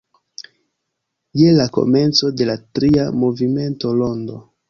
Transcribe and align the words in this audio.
Je 1.41 1.51
la 1.57 1.67
komenco 1.75 2.31
de 2.41 2.47
la 2.51 2.57
tria 2.79 3.05
movimento 3.25 3.93
"rondo. 4.03 4.43